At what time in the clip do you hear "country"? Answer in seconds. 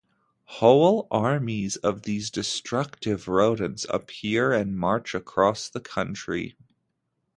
5.79-6.57